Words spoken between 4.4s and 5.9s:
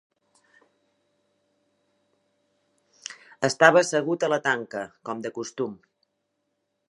tanca, com de costum.